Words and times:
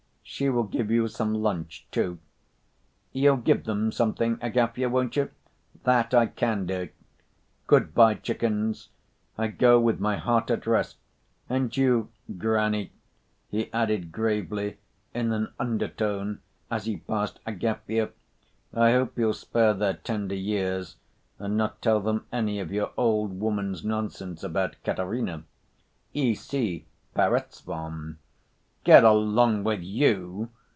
She 0.23 0.47
will 0.49 0.63
give 0.63 0.89
you 0.89 1.09
some 1.09 1.33
lunch, 1.35 1.85
too. 1.91 2.17
You'll 3.11 3.35
give 3.35 3.65
them 3.65 3.91
something, 3.91 4.37
Agafya, 4.41 4.89
won't 4.89 5.17
you?" 5.17 5.29
"That 5.83 6.13
I 6.13 6.27
can 6.27 6.65
do." 6.65 6.87
"Good‐by, 7.67 8.23
chickens, 8.23 8.87
I 9.37 9.47
go 9.47 9.77
with 9.79 9.99
my 9.99 10.15
heart 10.15 10.49
at 10.49 10.65
rest. 10.65 10.95
And 11.49 11.75
you, 11.75 12.09
granny," 12.37 12.91
he 13.49 13.71
added 13.73 14.13
gravely, 14.13 14.77
in 15.13 15.33
an 15.33 15.51
undertone, 15.59 16.39
as 16.71 16.85
he 16.85 16.95
passed 16.97 17.41
Agafya, 17.45 18.11
"I 18.73 18.93
hope 18.93 19.17
you'll 19.17 19.33
spare 19.33 19.73
their 19.73 19.95
tender 19.95 20.33
years 20.33 20.95
and 21.39 21.57
not 21.57 21.81
tell 21.81 21.99
them 21.99 22.25
any 22.31 22.59
of 22.61 22.71
your 22.71 22.91
old 22.95 23.37
woman's 23.37 23.83
nonsense 23.83 24.43
about 24.45 24.77
Katerina. 24.85 25.43
Ici, 26.13 26.85
Perezvon!" 27.13 28.17
"Get 28.83 29.03
along 29.03 29.63
with 29.63 29.83
you!" 29.83 30.49